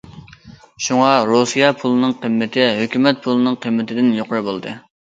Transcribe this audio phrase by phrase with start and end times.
[0.85, 4.79] شۇڭا رۇسىيە پۇلىنىڭ قىممىتى ھۆكۈمەت پۇلىنىڭ قىممىتىدىن يۇقىرى بولدى.